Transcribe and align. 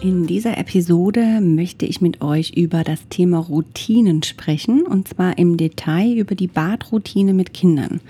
In 0.00 0.28
dieser 0.28 0.56
Episode 0.58 1.40
möchte 1.40 1.84
ich 1.84 2.00
mit 2.00 2.22
euch 2.22 2.52
über 2.56 2.84
das 2.84 3.08
Thema 3.08 3.38
Routinen 3.38 4.22
sprechen 4.22 4.82
und 4.86 5.08
zwar 5.08 5.38
im 5.38 5.56
Detail 5.56 6.16
über 6.16 6.36
die 6.36 6.46
Badroutine 6.46 7.34
mit 7.34 7.52
Kindern. 7.52 8.00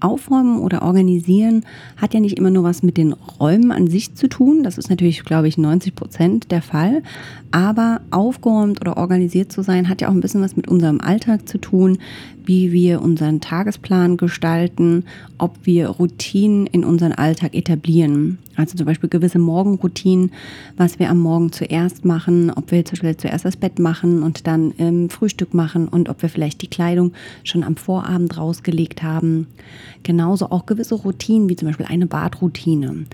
Aufräumen 0.00 0.58
oder 0.58 0.82
organisieren 0.82 1.64
hat 1.96 2.12
ja 2.12 2.20
nicht 2.20 2.36
immer 2.36 2.50
nur 2.50 2.62
was 2.62 2.82
mit 2.82 2.98
den 2.98 3.14
Räumen 3.14 3.72
an 3.72 3.86
sich 3.86 4.14
zu 4.14 4.28
tun. 4.28 4.62
Das 4.62 4.76
ist 4.76 4.90
natürlich, 4.90 5.24
glaube 5.24 5.48
ich, 5.48 5.56
90 5.56 5.94
Prozent 5.94 6.50
der 6.50 6.60
Fall. 6.60 7.02
Aber 7.50 8.02
aufgeräumt 8.10 8.82
oder 8.82 8.98
organisiert 8.98 9.50
zu 9.50 9.62
sein, 9.62 9.88
hat 9.88 10.02
ja 10.02 10.08
auch 10.08 10.12
ein 10.12 10.20
bisschen 10.20 10.42
was 10.42 10.56
mit 10.56 10.68
unserem 10.68 11.00
Alltag 11.00 11.48
zu 11.48 11.56
tun, 11.56 11.96
wie 12.44 12.72
wir 12.72 13.02
unseren 13.02 13.40
Tagesplan 13.40 14.16
gestalten, 14.16 15.04
ob 15.38 15.58
wir 15.64 15.88
Routinen 15.88 16.66
in 16.66 16.84
unseren 16.84 17.12
Alltag 17.12 17.54
etablieren. 17.54 18.38
Also 18.56 18.76
zum 18.76 18.86
Beispiel 18.86 19.08
gewisse 19.08 19.38
Morgenroutinen, 19.38 20.30
was 20.76 20.98
wir 20.98 21.10
am 21.10 21.18
Morgen 21.18 21.52
zuerst 21.52 22.04
machen, 22.04 22.50
ob 22.50 22.70
wir 22.70 22.84
zum 22.84 22.92
Beispiel 22.92 23.16
zuerst 23.16 23.44
das 23.44 23.56
Bett 23.56 23.78
machen 23.78 24.22
und 24.22 24.46
dann 24.46 24.72
ähm, 24.78 25.10
Frühstück 25.10 25.54
machen 25.54 25.88
und 25.88 26.08
ob 26.08 26.22
wir 26.22 26.28
vielleicht 26.28 26.62
die 26.62 26.68
Kleidung 26.68 27.12
schon 27.42 27.64
am 27.64 27.76
Vorabend 27.76 28.36
rausgelegt 28.36 29.02
haben. 29.02 29.48
Genauso 30.02 30.50
auch 30.50 30.66
gewisse 30.66 30.94
Routinen, 30.94 31.48
wie 31.48 31.56
zum 31.56 31.68
Beispiel 31.68 31.86
eine 31.86 32.06
Badroutine. 32.06 33.06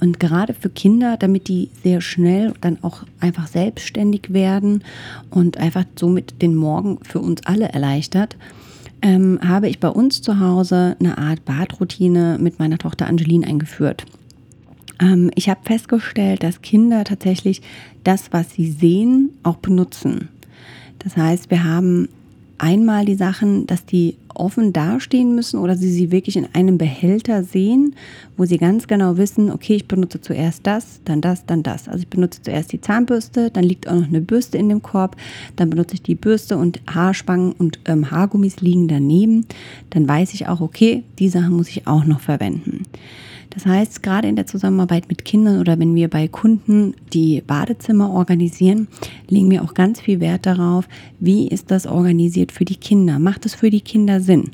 Und 0.00 0.20
gerade 0.20 0.54
für 0.54 0.70
Kinder, 0.70 1.16
damit 1.18 1.48
die 1.48 1.70
sehr 1.82 2.00
schnell 2.00 2.52
dann 2.60 2.78
auch 2.82 3.04
einfach 3.20 3.46
selbstständig 3.48 4.32
werden 4.32 4.84
und 5.30 5.58
einfach 5.58 5.84
somit 5.98 6.40
den 6.42 6.54
Morgen 6.54 6.98
für 7.02 7.18
uns 7.18 7.44
alle 7.44 7.68
erleichtert, 7.68 8.36
ähm, 9.02 9.38
habe 9.46 9.68
ich 9.68 9.80
bei 9.80 9.88
uns 9.88 10.22
zu 10.22 10.40
Hause 10.40 10.96
eine 10.98 11.18
Art 11.18 11.44
Badroutine 11.44 12.38
mit 12.40 12.58
meiner 12.58 12.78
Tochter 12.78 13.06
Angeline 13.06 13.46
eingeführt. 13.46 14.04
Ähm, 15.00 15.30
ich 15.34 15.48
habe 15.48 15.60
festgestellt, 15.64 16.42
dass 16.42 16.62
Kinder 16.62 17.04
tatsächlich 17.04 17.62
das, 18.04 18.32
was 18.32 18.52
sie 18.52 18.70
sehen, 18.70 19.30
auch 19.42 19.56
benutzen. 19.56 20.28
Das 20.98 21.16
heißt, 21.16 21.50
wir 21.50 21.64
haben 21.64 22.08
einmal 22.58 23.04
die 23.04 23.14
Sachen, 23.14 23.66
dass 23.66 23.84
die 23.84 24.16
offen 24.36 24.72
dastehen 24.72 25.34
müssen 25.34 25.58
oder 25.58 25.76
sie 25.76 25.90
sie 25.90 26.10
wirklich 26.10 26.36
in 26.36 26.46
einem 26.52 26.78
Behälter 26.78 27.42
sehen, 27.42 27.94
wo 28.36 28.44
sie 28.44 28.58
ganz 28.58 28.86
genau 28.86 29.16
wissen, 29.16 29.50
okay, 29.50 29.74
ich 29.74 29.88
benutze 29.88 30.20
zuerst 30.20 30.66
das, 30.66 31.00
dann 31.04 31.20
das, 31.20 31.46
dann 31.46 31.62
das. 31.62 31.88
Also 31.88 32.00
ich 32.00 32.08
benutze 32.08 32.42
zuerst 32.42 32.72
die 32.72 32.80
Zahnbürste, 32.80 33.50
dann 33.50 33.64
liegt 33.64 33.88
auch 33.88 33.94
noch 33.94 34.08
eine 34.08 34.20
Bürste 34.20 34.58
in 34.58 34.68
dem 34.68 34.82
Korb, 34.82 35.16
dann 35.56 35.70
benutze 35.70 35.94
ich 35.94 36.02
die 36.02 36.14
Bürste 36.14 36.56
und 36.56 36.80
Haarspangen 36.92 37.52
und 37.52 37.80
ähm, 37.86 38.10
Haargummis 38.10 38.60
liegen 38.60 38.88
daneben. 38.88 39.46
Dann 39.90 40.08
weiß 40.08 40.34
ich 40.34 40.48
auch, 40.48 40.60
okay, 40.60 41.02
die 41.18 41.28
Sachen 41.28 41.56
muss 41.56 41.68
ich 41.68 41.86
auch 41.86 42.04
noch 42.04 42.20
verwenden. 42.20 42.84
Das 43.56 43.64
heißt, 43.64 44.02
gerade 44.02 44.28
in 44.28 44.36
der 44.36 44.46
Zusammenarbeit 44.46 45.08
mit 45.08 45.24
Kindern 45.24 45.60
oder 45.60 45.78
wenn 45.78 45.94
wir 45.94 46.08
bei 46.08 46.28
Kunden 46.28 46.92
die 47.14 47.40
Badezimmer 47.40 48.10
organisieren, 48.10 48.86
legen 49.28 49.50
wir 49.50 49.64
auch 49.64 49.72
ganz 49.72 49.98
viel 49.98 50.20
Wert 50.20 50.44
darauf, 50.44 50.86
wie 51.20 51.48
ist 51.48 51.70
das 51.70 51.86
organisiert 51.86 52.52
für 52.52 52.66
die 52.66 52.76
Kinder? 52.76 53.18
Macht 53.18 53.46
es 53.46 53.54
für 53.54 53.70
die 53.70 53.80
Kinder 53.80 54.20
Sinn? 54.26 54.50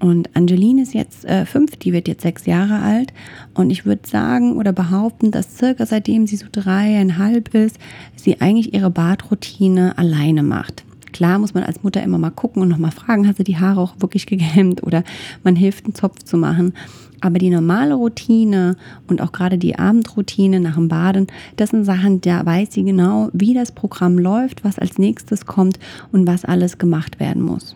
Und 0.00 0.36
Angeline 0.36 0.82
ist 0.82 0.94
jetzt 0.94 1.24
äh, 1.24 1.44
fünf, 1.44 1.76
die 1.76 1.92
wird 1.92 2.06
jetzt 2.06 2.22
sechs 2.22 2.46
Jahre 2.46 2.80
alt. 2.80 3.12
Und 3.54 3.70
ich 3.70 3.84
würde 3.84 4.08
sagen 4.08 4.56
oder 4.56 4.72
behaupten, 4.72 5.30
dass 5.30 5.56
circa 5.56 5.86
seitdem 5.86 6.26
sie 6.26 6.36
so 6.36 6.46
dreieinhalb 6.50 7.52
ist, 7.54 7.78
sie 8.14 8.40
eigentlich 8.40 8.74
ihre 8.74 8.90
Badroutine 8.90 9.98
alleine 9.98 10.42
macht. 10.42 10.84
Klar 11.12 11.38
muss 11.38 11.54
man 11.54 11.64
als 11.64 11.82
Mutter 11.82 12.02
immer 12.02 12.18
mal 12.18 12.30
gucken 12.30 12.62
und 12.62 12.68
nochmal 12.68 12.90
fragen, 12.92 13.26
hat 13.26 13.38
sie 13.38 13.44
die 13.44 13.56
Haare 13.56 13.80
auch 13.80 13.94
wirklich 13.98 14.26
gekämmt 14.26 14.82
oder 14.84 15.02
man 15.42 15.56
hilft, 15.56 15.86
einen 15.86 15.94
Zopf 15.94 16.22
zu 16.22 16.36
machen. 16.36 16.74
Aber 17.20 17.40
die 17.40 17.50
normale 17.50 17.94
Routine 17.94 18.76
und 19.08 19.20
auch 19.20 19.32
gerade 19.32 19.58
die 19.58 19.76
Abendroutine 19.76 20.60
nach 20.60 20.76
dem 20.76 20.86
Baden, 20.86 21.26
das 21.56 21.70
sind 21.70 21.84
Sachen, 21.84 22.20
da 22.20 22.46
weiß 22.46 22.72
sie 22.72 22.84
genau, 22.84 23.30
wie 23.32 23.54
das 23.54 23.72
Programm 23.72 24.18
läuft, 24.18 24.62
was 24.62 24.78
als 24.78 24.98
nächstes 24.98 25.44
kommt 25.44 25.80
und 26.12 26.28
was 26.28 26.44
alles 26.44 26.78
gemacht 26.78 27.18
werden 27.18 27.42
muss. 27.42 27.74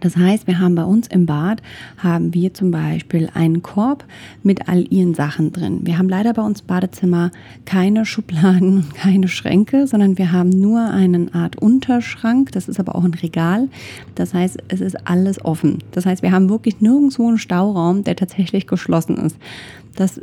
Das 0.00 0.16
heißt, 0.16 0.46
wir 0.46 0.58
haben 0.58 0.74
bei 0.74 0.84
uns 0.84 1.08
im 1.08 1.26
Bad, 1.26 1.62
haben 1.98 2.34
wir 2.34 2.54
zum 2.54 2.70
Beispiel 2.70 3.30
einen 3.34 3.62
Korb 3.62 4.04
mit 4.42 4.68
all 4.68 4.86
ihren 4.92 5.14
Sachen 5.14 5.52
drin. 5.52 5.80
Wir 5.82 5.98
haben 5.98 6.08
leider 6.08 6.32
bei 6.32 6.42
uns 6.42 6.62
Badezimmer 6.62 7.30
keine 7.64 8.04
Schubladen 8.04 8.84
keine 8.94 9.28
Schränke, 9.28 9.86
sondern 9.86 10.18
wir 10.18 10.32
haben 10.32 10.50
nur 10.50 10.90
eine 10.90 11.28
Art 11.32 11.56
Unterschrank. 11.56 12.52
Das 12.52 12.68
ist 12.68 12.80
aber 12.80 12.94
auch 12.94 13.04
ein 13.04 13.14
Regal. 13.14 13.68
Das 14.14 14.34
heißt, 14.34 14.58
es 14.68 14.80
ist 14.80 15.06
alles 15.06 15.44
offen. 15.44 15.78
Das 15.92 16.06
heißt, 16.06 16.22
wir 16.22 16.32
haben 16.32 16.48
wirklich 16.48 16.80
nirgendwo 16.80 17.28
einen 17.28 17.38
Stauraum, 17.38 18.04
der 18.04 18.16
tatsächlich 18.16 18.66
geschlossen 18.66 19.16
ist. 19.16 19.36
Das 19.96 20.20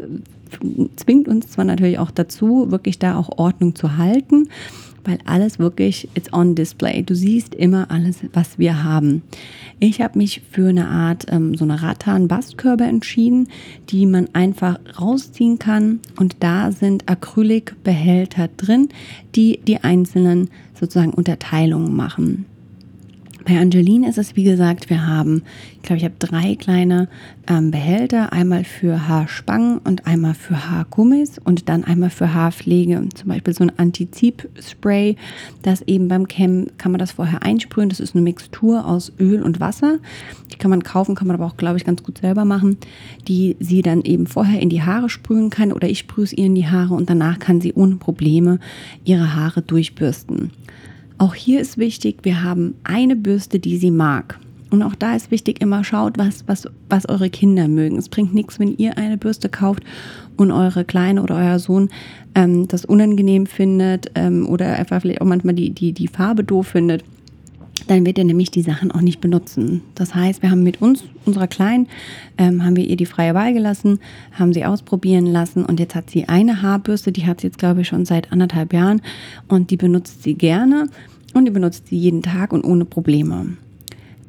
zwingt 0.96 1.28
uns 1.28 1.50
zwar 1.50 1.66
natürlich 1.66 2.00
auch 2.00 2.12
dazu, 2.12 2.72
wirklich 2.72 3.00
da 3.00 3.18
auch 3.18 3.38
Ordnung 3.38 3.76
zu 3.76 3.98
halten 3.98 4.48
weil 5.08 5.20
alles 5.26 5.58
wirklich, 5.58 6.10
it's 6.16 6.32
on 6.34 6.54
display. 6.54 7.02
Du 7.02 7.16
siehst 7.16 7.56
immer 7.56 7.90
alles, 7.90 8.20
was 8.34 8.60
wir 8.60 8.84
haben. 8.84 9.24
Ich 9.80 10.02
habe 10.02 10.18
mich 10.18 10.42
für 10.52 10.68
eine 10.68 10.88
Art, 10.88 11.26
ähm, 11.30 11.56
so 11.56 11.64
eine 11.64 11.82
Rattan-Bastkörbe 11.82 12.84
entschieden, 12.84 13.48
die 13.90 14.06
man 14.06 14.28
einfach 14.34 14.80
rausziehen 15.00 15.60
kann. 15.60 16.02
Und 16.18 16.36
da 16.42 16.72
sind 16.72 17.10
Acrylbehälter 17.10 18.50
drin, 18.58 18.90
die 19.36 19.60
die 19.66 19.78
einzelnen 19.84 20.50
sozusagen 20.78 21.14
Unterteilungen 21.14 21.96
machen. 21.96 22.46
Bei 23.48 23.58
Angeline 23.62 24.10
ist 24.10 24.18
es 24.18 24.36
wie 24.36 24.44
gesagt, 24.44 24.90
wir 24.90 25.08
haben, 25.08 25.42
ich 25.78 25.84
glaube, 25.84 26.00
ich 26.00 26.04
habe 26.04 26.16
drei 26.20 26.56
kleine 26.56 27.08
ähm, 27.48 27.72
Behälter, 27.72 28.34
einmal 28.34 28.66
für 28.66 29.08
Haarspangen 29.08 29.78
und 29.78 30.06
einmal 30.06 30.34
für 30.34 30.70
Haargummis 30.70 31.40
und 31.42 31.70
dann 31.70 31.86
einmal 31.86 32.10
für 32.10 32.34
Haarpflege. 32.34 33.08
Zum 33.16 33.30
Beispiel 33.30 33.54
so 33.54 33.64
ein 33.64 33.72
Antizip-Spray, 33.80 35.16
das 35.62 35.82
eben 35.84 36.10
beim 36.10 36.28
Kämmen 36.28 36.72
kann 36.78 36.92
man 36.92 37.00
das 37.00 37.14
vorher 37.14 37.42
einsprühen. 37.42 37.88
Das 37.88 38.02
ist 38.02 38.16
eine 38.16 38.22
Mixtur 38.22 38.86
aus 38.86 39.14
Öl 39.18 39.42
und 39.42 39.62
Wasser. 39.62 40.00
Die 40.52 40.58
kann 40.58 40.70
man 40.70 40.84
kaufen, 40.84 41.16
kann 41.16 41.28
man 41.28 41.38
aber 41.38 41.46
auch, 41.46 41.56
glaube 41.56 41.78
ich, 41.78 41.86
ganz 41.86 42.04
gut 42.04 42.18
selber 42.18 42.44
machen, 42.44 42.76
die 43.30 43.56
sie 43.62 43.82
dann 43.82 44.02
eben 44.02 44.28
vorher 44.28 44.60
in 44.60 44.68
die 44.68 44.84
Haare 44.84 45.08
sprühen 45.08 45.52
kann 45.52 45.72
oder 45.72 45.88
ich 45.88 46.00
sprühe 46.00 46.26
es 46.26 46.34
ihr 46.34 46.48
in 46.48 46.56
die 46.56 46.68
Haare 46.68 46.96
und 46.96 47.10
danach 47.10 47.40
kann 47.40 47.62
sie 47.62 47.72
ohne 47.72 47.96
Probleme 47.96 48.60
ihre 49.06 49.36
Haare 49.36 49.62
durchbürsten. 49.62 50.52
Auch 51.18 51.34
hier 51.34 51.62
ist 51.62 51.78
wichtig, 51.78 52.20
wir 52.24 52.44
haben 52.44 52.76
eine 52.84 53.16
Bürste, 53.16 53.60
die 53.60 53.78
sie 53.78 53.92
mag. 53.92 54.40
Und 54.70 54.84
auch 54.84 54.96
da 54.96 55.16
ist 55.16 55.32
wichtig, 55.32 55.62
immer 55.62 55.84
schaut, 55.84 56.18
was, 56.18 56.44
was, 56.48 56.68
was 56.90 57.08
eure 57.08 57.30
Kinder 57.30 57.68
mögen. 57.68 57.98
Es 57.98 58.10
bringt 58.10 58.34
nichts, 58.34 58.60
wenn 58.60 58.78
ihr 58.78 58.98
eine 58.98 59.18
Bürste 59.18 59.50
kauft 59.50 59.84
und 60.36 60.52
eure 60.52 60.84
Kleine 60.84 61.24
oder 61.24 61.36
euer 61.36 61.60
Sohn 61.60 61.90
ähm, 62.36 62.68
das 62.68 62.86
unangenehm 62.86 63.46
findet 63.46 64.12
ähm, 64.16 64.48
oder 64.48 64.76
einfach 64.76 65.02
vielleicht 65.02 65.22
auch 65.22 65.26
manchmal 65.26 65.56
die, 65.56 65.72
die, 65.72 65.94
die 65.94 66.08
Farbe 66.08 66.44
doof 66.44 66.68
findet 66.68 67.04
dann 67.88 68.06
wird 68.06 68.18
er 68.18 68.24
nämlich 68.24 68.52
die 68.52 68.62
Sachen 68.62 68.92
auch 68.92 69.02
nicht 69.02 69.22
benutzen. 69.22 69.82
Das 69.96 70.14
heißt, 70.14 70.42
wir 70.42 70.52
haben 70.52 70.64
mit 70.64 70.82
uns, 70.82 71.04
unserer 71.26 71.48
Kleinen, 71.48 71.88
ähm, 72.38 72.64
haben 72.64 72.76
wir 72.76 72.86
ihr 72.86 72.98
die 72.98 73.06
freie 73.06 73.34
Wahl 73.34 73.54
gelassen, 73.54 74.00
haben 74.34 74.54
sie 74.54 74.66
ausprobieren 74.66 75.26
lassen 75.26 75.66
und 75.66 75.80
jetzt 75.80 75.96
hat 75.96 76.10
sie 76.10 76.28
eine 76.28 76.62
Haarbürste, 76.62 77.12
die 77.12 77.26
hat 77.26 77.42
sie 77.42 77.48
jetzt 77.48 77.58
glaube 77.58 77.82
ich 77.82 77.88
schon 77.88 78.06
seit 78.06 78.32
anderthalb 78.32 78.74
Jahren 78.74 79.02
und 79.48 79.72
die 79.72 79.78
benutzt 79.78 80.24
sie 80.24 80.36
gerne 80.36 80.90
und 81.34 81.46
die 81.46 81.52
benutzt 81.52 81.88
sie 81.88 81.98
jeden 81.98 82.22
Tag 82.22 82.54
und 82.54 82.64
ohne 82.64 82.86
Probleme. 82.86 83.58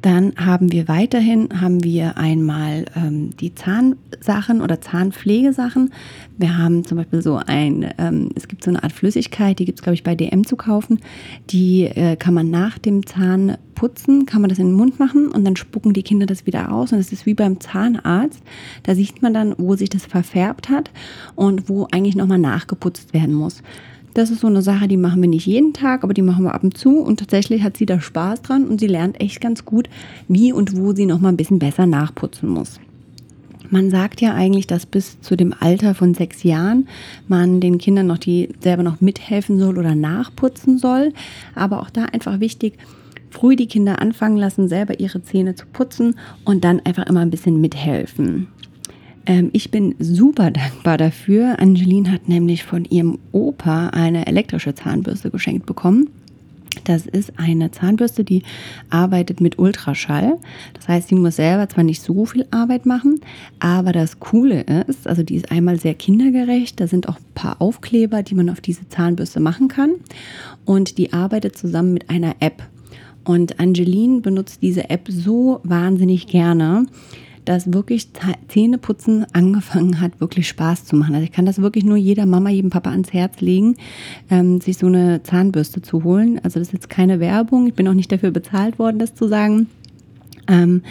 Dann 0.01 0.33
haben 0.37 0.71
wir 0.71 0.87
weiterhin 0.87 1.49
haben 1.59 1.83
wir 1.83 2.17
einmal 2.17 2.85
ähm, 2.95 3.35
die 3.37 3.53
Zahnsachen 3.53 4.61
oder 4.61 4.79
Zahnpflegesachen. 4.79 5.91
Wir 6.37 6.57
haben 6.57 6.85
zum 6.85 6.97
Beispiel 6.97 7.21
so 7.21 7.41
ein, 7.45 7.93
ähm, 7.97 8.29
es 8.35 8.47
gibt 8.47 8.63
so 8.63 8.71
eine 8.71 8.81
Art 8.81 8.93
Flüssigkeit, 8.93 9.59
die 9.59 9.65
gibt 9.65 9.79
es 9.79 9.83
glaube 9.83 9.95
ich 9.95 10.03
bei 10.03 10.15
DM 10.15 10.45
zu 10.45 10.55
kaufen. 10.55 10.99
Die 11.49 11.83
äh, 11.83 12.15
kann 12.15 12.33
man 12.33 12.49
nach 12.49 12.77
dem 12.77 13.05
Zahnputzen, 13.05 14.25
kann 14.25 14.41
man 14.41 14.49
das 14.49 14.59
in 14.59 14.67
den 14.67 14.75
Mund 14.75 14.99
machen 14.99 15.27
und 15.27 15.43
dann 15.43 15.57
spucken 15.57 15.93
die 15.93 16.03
Kinder 16.03 16.25
das 16.25 16.45
wieder 16.45 16.71
aus. 16.71 16.93
Und 16.93 16.99
es 16.99 17.11
ist 17.11 17.25
wie 17.25 17.33
beim 17.33 17.59
Zahnarzt. 17.59 18.41
Da 18.83 18.95
sieht 18.95 19.21
man 19.21 19.33
dann, 19.33 19.53
wo 19.57 19.75
sich 19.75 19.89
das 19.89 20.05
verfärbt 20.05 20.69
hat 20.69 20.91
und 21.35 21.67
wo 21.67 21.87
eigentlich 21.91 22.15
nochmal 22.15 22.39
nachgeputzt 22.39 23.13
werden 23.13 23.35
muss. 23.35 23.61
Das 24.19 24.31
ist 24.31 24.41
so 24.41 24.47
eine 24.47 24.61
Sache, 24.61 24.89
die 24.89 24.97
machen 24.97 25.21
wir 25.21 25.29
nicht 25.29 25.45
jeden 25.45 25.71
Tag, 25.71 26.03
aber 26.03 26.13
die 26.13 26.21
machen 26.21 26.43
wir 26.43 26.53
ab 26.53 26.61
und 26.61 26.77
zu. 26.77 26.99
Und 26.99 27.21
tatsächlich 27.21 27.63
hat 27.63 27.77
sie 27.77 27.85
da 27.85 28.01
Spaß 28.01 28.41
dran 28.41 28.67
und 28.67 28.81
sie 28.81 28.87
lernt 28.87 29.21
echt 29.21 29.39
ganz 29.39 29.63
gut, 29.63 29.87
wie 30.27 30.51
und 30.51 30.75
wo 30.75 30.93
sie 30.93 31.05
noch 31.05 31.21
mal 31.21 31.29
ein 31.29 31.37
bisschen 31.37 31.57
besser 31.57 31.85
nachputzen 31.85 32.49
muss. 32.49 32.81
Man 33.69 33.89
sagt 33.89 34.19
ja 34.19 34.33
eigentlich, 34.33 34.67
dass 34.67 34.85
bis 34.85 35.21
zu 35.21 35.37
dem 35.37 35.55
Alter 35.57 35.95
von 35.95 36.13
sechs 36.15 36.43
Jahren 36.43 36.89
man 37.29 37.61
den 37.61 37.77
Kindern 37.77 38.07
noch 38.07 38.17
die 38.17 38.49
selber 38.59 38.83
noch 38.83 38.99
mithelfen 38.99 39.57
soll 39.57 39.77
oder 39.77 39.95
nachputzen 39.95 40.77
soll. 40.77 41.13
Aber 41.55 41.79
auch 41.79 41.89
da 41.89 42.03
einfach 42.03 42.41
wichtig, 42.41 42.73
früh 43.29 43.55
die 43.55 43.67
Kinder 43.67 44.01
anfangen 44.01 44.35
lassen, 44.35 44.67
selber 44.67 44.99
ihre 44.99 45.23
Zähne 45.23 45.55
zu 45.55 45.65
putzen 45.65 46.19
und 46.43 46.65
dann 46.65 46.81
einfach 46.81 47.05
immer 47.05 47.21
ein 47.21 47.31
bisschen 47.31 47.61
mithelfen. 47.61 48.49
Ähm, 49.29 49.51
ich 49.53 49.69
bin 49.69 49.95
super 49.99 50.49
dankbar 50.51 50.97
dafür. 50.97 51.59
Angeline 51.59 52.11
hat 52.11 52.27
nämlich 52.27 52.63
von 52.63 52.83
ihrem 52.83 53.19
Opa 53.31 53.89
eine 53.89 54.25
elektrische 54.25 54.73
Zahnbürste 54.73 55.29
geschenkt 55.29 55.67
bekommen. 55.67 56.09
Das 56.85 57.05
ist 57.05 57.33
eine 57.37 57.71
Zahnbürste, 57.71 58.23
die 58.23 58.43
arbeitet 58.89 59.41
mit 59.41 59.59
Ultraschall. 59.59 60.37
Das 60.73 60.87
heißt, 60.87 61.09
sie 61.09 61.15
muss 61.15 61.35
selber 61.35 61.69
zwar 61.69 61.83
nicht 61.83 62.01
so 62.01 62.25
viel 62.25 62.45
Arbeit 62.51 62.85
machen, 62.85 63.21
aber 63.59 63.91
das 63.91 64.19
Coole 64.19 64.61
ist, 64.87 65.07
also 65.07 65.21
die 65.21 65.35
ist 65.35 65.51
einmal 65.51 65.79
sehr 65.79 65.93
kindergerecht. 65.93 66.79
Da 66.79 66.87
sind 66.87 67.07
auch 67.07 67.17
ein 67.17 67.33
paar 67.35 67.61
Aufkleber, 67.61 68.23
die 68.23 68.35
man 68.35 68.49
auf 68.49 68.61
diese 68.61 68.87
Zahnbürste 68.89 69.39
machen 69.39 69.67
kann. 69.67 69.91
Und 70.65 70.97
die 70.97 71.13
arbeitet 71.13 71.57
zusammen 71.57 71.93
mit 71.93 72.09
einer 72.09 72.35
App. 72.39 72.63
Und 73.25 73.59
Angeline 73.59 74.21
benutzt 74.21 74.61
diese 74.61 74.89
App 74.89 75.07
so 75.09 75.59
wahnsinnig 75.63 76.27
gerne 76.27 76.87
dass 77.49 77.73
wirklich 77.73 78.09
Zähneputzen 78.47 79.25
angefangen 79.33 79.99
hat, 79.99 80.21
wirklich 80.21 80.47
Spaß 80.47 80.85
zu 80.85 80.95
machen. 80.95 81.15
Also 81.15 81.23
ich 81.23 81.31
kann 81.31 81.47
das 81.47 81.59
wirklich 81.59 81.83
nur 81.83 81.97
jeder 81.97 82.27
Mama, 82.27 82.51
jedem 82.51 82.69
Papa 82.69 82.91
ans 82.91 83.11
Herz 83.11 83.41
legen, 83.41 83.75
ähm, 84.29 84.61
sich 84.61 84.77
so 84.77 84.85
eine 84.85 85.23
Zahnbürste 85.23 85.81
zu 85.81 86.03
holen. 86.03 86.39
Also 86.43 86.59
das 86.59 86.67
ist 86.67 86.73
jetzt 86.73 86.89
keine 86.91 87.19
Werbung. 87.19 87.65
Ich 87.65 87.73
bin 87.73 87.87
auch 87.87 87.95
nicht 87.95 88.11
dafür 88.11 88.29
bezahlt 88.29 88.77
worden, 88.77 88.99
das 88.99 89.15
zu 89.15 89.27
sagen. 89.27 89.65
Ähm, 90.49 90.81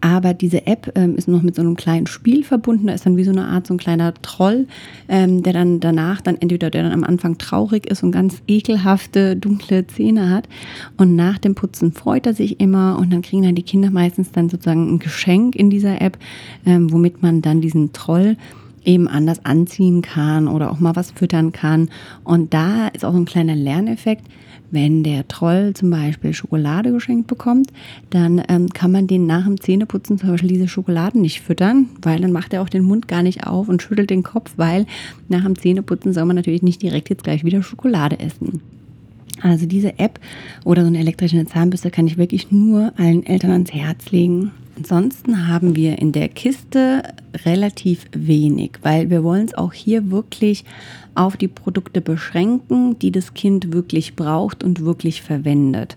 aber 0.00 0.34
diese 0.34 0.66
App 0.66 0.90
ähm, 0.96 1.14
ist 1.16 1.28
noch 1.28 1.42
mit 1.42 1.54
so 1.54 1.62
einem 1.62 1.76
kleinen 1.76 2.06
Spiel 2.06 2.42
verbunden. 2.42 2.86
Da 2.88 2.94
ist 2.94 3.06
dann 3.06 3.16
wie 3.16 3.24
so 3.24 3.30
eine 3.30 3.46
Art, 3.46 3.66
so 3.66 3.74
ein 3.74 3.78
kleiner 3.78 4.14
Troll, 4.22 4.66
ähm, 5.08 5.42
der 5.42 5.52
dann 5.52 5.78
danach 5.78 6.20
dann 6.20 6.36
entweder 6.40 6.70
der 6.70 6.82
dann 6.82 6.92
am 6.92 7.04
Anfang 7.04 7.38
traurig 7.38 7.86
ist 7.86 8.02
und 8.02 8.10
ganz 8.10 8.42
ekelhafte, 8.48 9.36
dunkle 9.36 9.86
Zähne 9.86 10.30
hat. 10.30 10.48
Und 10.96 11.14
nach 11.14 11.38
dem 11.38 11.54
Putzen 11.54 11.92
freut 11.92 12.26
er 12.26 12.34
sich 12.34 12.58
immer 12.58 12.98
und 12.98 13.12
dann 13.12 13.22
kriegen 13.22 13.42
dann 13.42 13.54
die 13.54 13.62
Kinder 13.62 13.90
meistens 13.90 14.32
dann 14.32 14.48
sozusagen 14.48 14.94
ein 14.94 14.98
Geschenk 14.98 15.54
in 15.54 15.70
dieser 15.70 16.00
App, 16.00 16.18
ähm, 16.64 16.90
womit 16.90 17.22
man 17.22 17.42
dann 17.42 17.60
diesen 17.60 17.92
Troll 17.92 18.36
eben 18.84 19.08
anders 19.08 19.44
anziehen 19.44 20.02
kann 20.02 20.48
oder 20.48 20.70
auch 20.70 20.80
mal 20.80 20.96
was 20.96 21.10
füttern 21.10 21.52
kann. 21.52 21.90
Und 22.24 22.54
da 22.54 22.88
ist 22.88 23.04
auch 23.04 23.12
so 23.12 23.18
ein 23.18 23.24
kleiner 23.24 23.54
Lerneffekt. 23.54 24.26
Wenn 24.70 25.04
der 25.04 25.28
Troll 25.28 25.74
zum 25.74 25.90
Beispiel 25.90 26.32
Schokolade 26.32 26.92
geschenkt 26.92 27.26
bekommt, 27.26 27.70
dann 28.08 28.42
ähm, 28.48 28.70
kann 28.70 28.90
man 28.90 29.06
den 29.06 29.26
nach 29.26 29.44
dem 29.44 29.60
Zähneputzen 29.60 30.16
zum 30.16 30.30
Beispiel 30.30 30.48
diese 30.48 30.66
Schokoladen 30.66 31.20
nicht 31.20 31.42
füttern, 31.42 31.90
weil 32.00 32.20
dann 32.20 32.32
macht 32.32 32.54
er 32.54 32.62
auch 32.62 32.70
den 32.70 32.82
Mund 32.82 33.06
gar 33.06 33.22
nicht 33.22 33.46
auf 33.46 33.68
und 33.68 33.82
schüttelt 33.82 34.08
den 34.08 34.22
Kopf, 34.22 34.54
weil 34.56 34.86
nach 35.28 35.42
dem 35.42 35.58
Zähneputzen 35.58 36.14
soll 36.14 36.24
man 36.24 36.36
natürlich 36.36 36.62
nicht 36.62 36.80
direkt 36.80 37.10
jetzt 37.10 37.22
gleich 37.24 37.44
wieder 37.44 37.62
Schokolade 37.62 38.18
essen. 38.18 38.62
Also 39.42 39.66
diese 39.66 39.98
App 39.98 40.18
oder 40.64 40.82
so 40.82 40.88
eine 40.88 41.00
elektrische 41.00 41.44
Zahnbürste 41.44 41.90
kann 41.90 42.06
ich 42.06 42.16
wirklich 42.16 42.50
nur 42.50 42.92
allen 42.96 43.26
Eltern 43.26 43.50
ans 43.50 43.74
Herz 43.74 44.10
legen. 44.10 44.52
Ansonsten 44.82 45.46
haben 45.46 45.76
wir 45.76 46.00
in 46.00 46.10
der 46.10 46.28
Kiste 46.28 47.04
relativ 47.44 48.06
wenig, 48.16 48.80
weil 48.82 49.10
wir 49.10 49.22
wollen 49.22 49.44
es 49.44 49.54
auch 49.54 49.72
hier 49.72 50.10
wirklich 50.10 50.64
auf 51.14 51.36
die 51.36 51.46
Produkte 51.46 52.00
beschränken, 52.00 52.98
die 52.98 53.12
das 53.12 53.32
Kind 53.32 53.72
wirklich 53.72 54.16
braucht 54.16 54.64
und 54.64 54.84
wirklich 54.84 55.22
verwendet. 55.22 55.96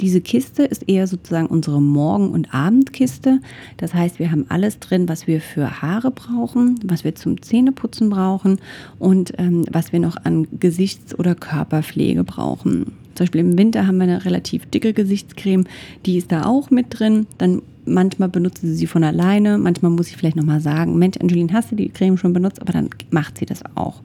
Diese 0.00 0.20
Kiste 0.20 0.62
ist 0.62 0.88
eher 0.88 1.08
sozusagen 1.08 1.48
unsere 1.48 1.82
Morgen- 1.82 2.30
und 2.30 2.54
Abendkiste. 2.54 3.40
Das 3.78 3.94
heißt, 3.94 4.20
wir 4.20 4.30
haben 4.30 4.46
alles 4.48 4.78
drin, 4.78 5.08
was 5.08 5.26
wir 5.26 5.40
für 5.40 5.82
Haare 5.82 6.12
brauchen, 6.12 6.78
was 6.84 7.02
wir 7.02 7.16
zum 7.16 7.42
Zähneputzen 7.42 8.10
brauchen 8.10 8.60
und 9.00 9.32
ähm, 9.38 9.64
was 9.72 9.90
wir 9.92 9.98
noch 9.98 10.16
an 10.22 10.46
Gesichts- 10.52 11.18
oder 11.18 11.34
Körperpflege 11.34 12.22
brauchen. 12.22 12.92
Zum 13.20 13.26
Beispiel 13.26 13.42
im 13.42 13.58
Winter 13.58 13.86
haben 13.86 13.98
wir 13.98 14.04
eine 14.04 14.24
relativ 14.24 14.64
dicke 14.64 14.94
Gesichtscreme, 14.94 15.64
die 16.06 16.16
ist 16.16 16.32
da 16.32 16.46
auch 16.46 16.70
mit 16.70 16.86
drin. 16.88 17.26
Dann 17.36 17.60
manchmal 17.84 18.30
benutzt 18.30 18.62
sie 18.62 18.74
sie 18.74 18.86
von 18.86 19.04
alleine, 19.04 19.58
manchmal 19.58 19.90
muss 19.90 20.08
ich 20.08 20.16
vielleicht 20.16 20.36
nochmal 20.36 20.62
sagen, 20.62 20.98
Mensch, 20.98 21.18
Angeline, 21.20 21.52
hast 21.52 21.70
du 21.70 21.76
die 21.76 21.90
Creme 21.90 22.16
schon 22.16 22.32
benutzt? 22.32 22.62
Aber 22.62 22.72
dann 22.72 22.88
macht 23.10 23.36
sie 23.36 23.44
das 23.44 23.60
auch. 23.74 24.00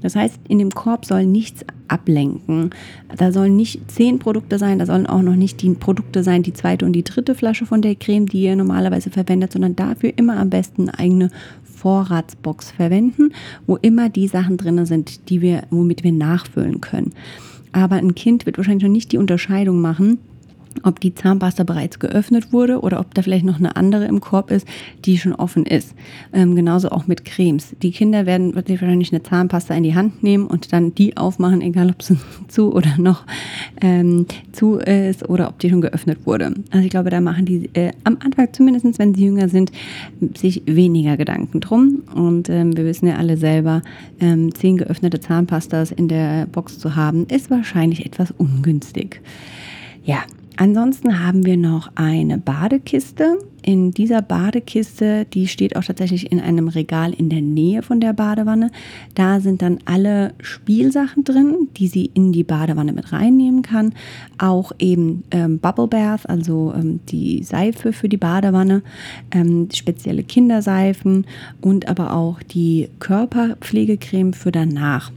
Das 0.00 0.16
heißt, 0.16 0.40
in 0.48 0.58
dem 0.58 0.70
Korb 0.70 1.04
soll 1.04 1.26
nichts 1.26 1.62
ablenken. 1.88 2.70
Da 3.14 3.32
sollen 3.32 3.54
nicht 3.54 3.82
zehn 3.90 4.18
Produkte 4.18 4.58
sein, 4.58 4.78
da 4.78 4.86
sollen 4.86 5.06
auch 5.06 5.20
noch 5.20 5.36
nicht 5.36 5.60
die 5.60 5.68
Produkte 5.74 6.22
sein, 6.22 6.42
die 6.42 6.54
zweite 6.54 6.86
und 6.86 6.94
die 6.94 7.04
dritte 7.04 7.34
Flasche 7.34 7.66
von 7.66 7.82
der 7.82 7.96
Creme, 7.96 8.24
die 8.24 8.44
ihr 8.44 8.56
normalerweise 8.56 9.10
verwendet, 9.10 9.52
sondern 9.52 9.76
dafür 9.76 10.14
immer 10.16 10.38
am 10.38 10.48
besten 10.48 10.88
eine 10.88 10.98
eigene 10.98 11.30
Vorratsbox 11.64 12.70
verwenden, 12.70 13.34
wo 13.66 13.76
immer 13.76 14.08
die 14.08 14.26
Sachen 14.26 14.56
drin 14.56 14.86
sind, 14.86 15.28
die 15.28 15.42
wir, 15.42 15.64
womit 15.68 16.02
wir 16.02 16.12
nachfüllen 16.12 16.80
können. 16.80 17.12
Aber 17.74 17.96
ein 17.96 18.14
Kind 18.14 18.46
wird 18.46 18.56
wahrscheinlich 18.56 18.84
noch 18.84 18.90
nicht 18.90 19.10
die 19.10 19.18
Unterscheidung 19.18 19.80
machen, 19.80 20.18
ob 20.82 21.00
die 21.00 21.14
Zahnpasta 21.14 21.64
bereits 21.64 21.98
geöffnet 21.98 22.52
wurde 22.52 22.80
oder 22.80 23.00
ob 23.00 23.14
da 23.14 23.22
vielleicht 23.22 23.44
noch 23.44 23.58
eine 23.58 23.76
andere 23.76 24.04
im 24.06 24.20
Korb 24.20 24.50
ist, 24.50 24.66
die 25.04 25.18
schon 25.18 25.34
offen 25.34 25.64
ist. 25.66 25.94
Ähm, 26.32 26.56
genauso 26.56 26.90
auch 26.90 27.06
mit 27.06 27.24
Cremes. 27.24 27.74
Die 27.82 27.92
Kinder 27.92 28.26
werden 28.26 28.54
wahrscheinlich 28.54 29.12
eine 29.12 29.22
Zahnpasta 29.22 29.74
in 29.74 29.82
die 29.82 29.94
Hand 29.94 30.22
nehmen 30.22 30.46
und 30.46 30.72
dann 30.72 30.94
die 30.94 31.16
aufmachen, 31.16 31.60
egal 31.60 31.90
ob 31.90 32.02
sie 32.02 32.16
zu 32.48 32.72
oder 32.72 32.94
noch 32.98 33.24
ähm, 33.80 34.26
zu 34.52 34.76
ist 34.76 35.28
oder 35.28 35.48
ob 35.48 35.58
die 35.58 35.70
schon 35.70 35.80
geöffnet 35.80 36.18
wurde. 36.24 36.54
Also 36.70 36.84
ich 36.84 36.90
glaube, 36.90 37.10
da 37.10 37.20
machen 37.20 37.44
die 37.44 37.70
äh, 37.74 37.92
am 38.04 38.18
Anfang 38.24 38.52
zumindest, 38.52 38.98
wenn 38.98 39.14
sie 39.14 39.24
jünger 39.24 39.48
sind, 39.48 39.72
sich 40.36 40.62
weniger 40.66 41.16
Gedanken 41.16 41.60
drum. 41.60 42.02
Und 42.14 42.48
ähm, 42.48 42.76
wir 42.76 42.84
wissen 42.84 43.06
ja 43.06 43.16
alle 43.16 43.36
selber, 43.36 43.82
ähm, 44.20 44.54
zehn 44.54 44.76
geöffnete 44.76 45.20
Zahnpastas 45.20 45.90
in 45.90 46.08
der 46.08 46.46
Box 46.46 46.78
zu 46.78 46.96
haben, 46.96 47.26
ist 47.26 47.50
wahrscheinlich 47.50 48.04
etwas 48.06 48.32
ungünstig. 48.32 49.20
Ja, 50.04 50.18
Ansonsten 50.56 51.24
haben 51.24 51.44
wir 51.44 51.56
noch 51.56 51.90
eine 51.96 52.38
Badekiste. 52.38 53.38
In 53.62 53.90
dieser 53.90 54.22
Badekiste, 54.22 55.24
die 55.24 55.48
steht 55.48 55.74
auch 55.74 55.82
tatsächlich 55.82 56.30
in 56.30 56.38
einem 56.38 56.68
Regal 56.68 57.12
in 57.12 57.28
der 57.28 57.40
Nähe 57.40 57.82
von 57.82 57.98
der 57.98 58.12
Badewanne. 58.12 58.70
Da 59.14 59.40
sind 59.40 59.62
dann 59.62 59.78
alle 59.84 60.34
Spielsachen 60.40 61.24
drin, 61.24 61.68
die 61.76 61.88
sie 61.88 62.10
in 62.14 62.30
die 62.30 62.44
Badewanne 62.44 62.92
mit 62.92 63.10
reinnehmen 63.10 63.62
kann. 63.62 63.94
Auch 64.38 64.70
eben 64.78 65.24
ähm, 65.30 65.58
Bubble 65.58 65.88
Bath, 65.88 66.28
also 66.28 66.72
ähm, 66.76 67.00
die 67.08 67.42
Seife 67.42 67.92
für 67.92 68.08
die 68.08 68.18
Badewanne, 68.18 68.82
ähm, 69.32 69.68
spezielle 69.72 70.22
Kinderseifen 70.22 71.26
und 71.62 71.88
aber 71.88 72.12
auch 72.12 72.42
die 72.42 72.90
Körperpflegecreme 73.00 74.34
für 74.34 74.52
danach 74.52 75.10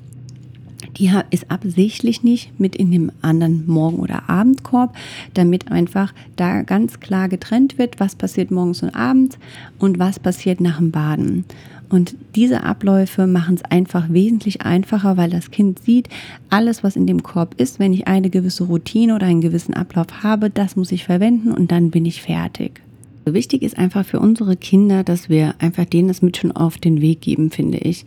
die 0.97 1.11
ist 1.29 1.51
absichtlich 1.51 2.23
nicht 2.23 2.59
mit 2.59 2.75
in 2.75 2.91
dem 2.91 3.11
anderen 3.21 3.65
Morgen- 3.67 3.99
oder 3.99 4.29
Abendkorb, 4.29 4.95
damit 5.33 5.71
einfach 5.71 6.13
da 6.35 6.63
ganz 6.63 6.99
klar 6.99 7.29
getrennt 7.29 7.77
wird, 7.77 7.99
was 7.99 8.15
passiert 8.15 8.51
morgens 8.51 8.83
und 8.83 8.95
abends 8.95 9.37
und 9.79 9.99
was 9.99 10.19
passiert 10.19 10.61
nach 10.61 10.77
dem 10.77 10.91
Baden. 10.91 11.45
Und 11.89 12.15
diese 12.35 12.63
Abläufe 12.63 13.27
machen 13.27 13.55
es 13.55 13.63
einfach 13.63 14.09
wesentlich 14.09 14.63
einfacher, 14.63 15.15
weil 15.15 15.29
das 15.29 15.51
Kind 15.51 15.79
sieht, 15.79 16.09
alles, 16.49 16.83
was 16.83 16.97
in 16.97 17.07
dem 17.07 17.23
Korb 17.23 17.55
ist, 17.59 17.79
wenn 17.79 17.93
ich 17.93 18.07
eine 18.07 18.29
gewisse 18.29 18.65
Routine 18.65 19.15
oder 19.15 19.27
einen 19.27 19.41
gewissen 19.41 19.73
Ablauf 19.73 20.23
habe, 20.23 20.49
das 20.49 20.75
muss 20.75 20.91
ich 20.91 21.05
verwenden 21.05 21.51
und 21.51 21.71
dann 21.71 21.91
bin 21.91 22.05
ich 22.05 22.21
fertig. 22.21 22.81
Wichtig 23.33 23.61
ist 23.61 23.77
einfach 23.77 24.05
für 24.05 24.19
unsere 24.19 24.55
Kinder, 24.55 25.03
dass 25.03 25.29
wir 25.29 25.55
einfach 25.59 25.85
denen 25.85 26.07
das 26.07 26.21
mit 26.21 26.37
schon 26.37 26.51
auf 26.51 26.77
den 26.77 27.01
Weg 27.01 27.21
geben, 27.21 27.51
finde 27.51 27.77
ich 27.77 28.05